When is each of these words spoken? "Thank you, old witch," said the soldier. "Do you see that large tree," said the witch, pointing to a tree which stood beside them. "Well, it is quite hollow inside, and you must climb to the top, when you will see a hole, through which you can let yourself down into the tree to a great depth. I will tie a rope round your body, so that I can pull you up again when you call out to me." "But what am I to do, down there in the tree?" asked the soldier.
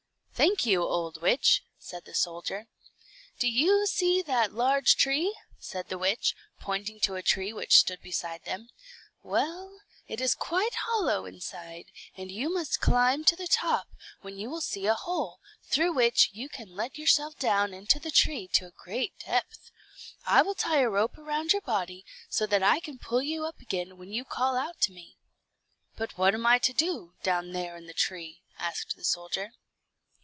"Thank 0.33 0.65
you, 0.65 0.81
old 0.81 1.21
witch," 1.21 1.61
said 1.77 2.05
the 2.05 2.15
soldier. 2.15 2.65
"Do 3.37 3.47
you 3.47 3.85
see 3.85 4.23
that 4.23 4.51
large 4.51 4.95
tree," 4.95 5.37
said 5.59 5.89
the 5.89 5.99
witch, 5.99 6.33
pointing 6.59 6.99
to 7.01 7.13
a 7.13 7.21
tree 7.21 7.53
which 7.53 7.77
stood 7.77 8.01
beside 8.01 8.43
them. 8.43 8.69
"Well, 9.21 9.81
it 10.07 10.19
is 10.19 10.33
quite 10.33 10.73
hollow 10.73 11.27
inside, 11.27 11.91
and 12.17 12.31
you 12.31 12.51
must 12.51 12.79
climb 12.81 13.23
to 13.25 13.35
the 13.35 13.45
top, 13.45 13.89
when 14.21 14.39
you 14.39 14.49
will 14.49 14.61
see 14.61 14.87
a 14.87 14.95
hole, 14.95 15.39
through 15.65 15.93
which 15.93 16.31
you 16.33 16.49
can 16.49 16.75
let 16.75 16.97
yourself 16.97 17.37
down 17.37 17.71
into 17.71 17.99
the 17.99 18.09
tree 18.09 18.47
to 18.53 18.65
a 18.65 18.71
great 18.71 19.13
depth. 19.19 19.69
I 20.25 20.41
will 20.41 20.55
tie 20.55 20.79
a 20.79 20.89
rope 20.89 21.19
round 21.19 21.53
your 21.53 21.61
body, 21.61 22.03
so 22.29 22.47
that 22.47 22.63
I 22.63 22.79
can 22.79 22.97
pull 22.97 23.21
you 23.21 23.45
up 23.45 23.59
again 23.59 23.95
when 23.95 24.11
you 24.11 24.25
call 24.25 24.55
out 24.57 24.81
to 24.81 24.91
me." 24.91 25.17
"But 25.95 26.17
what 26.17 26.33
am 26.33 26.47
I 26.47 26.57
to 26.57 26.73
do, 26.73 27.13
down 27.21 27.51
there 27.51 27.77
in 27.77 27.85
the 27.85 27.93
tree?" 27.93 28.41
asked 28.57 28.95
the 28.95 29.03
soldier. 29.05 29.51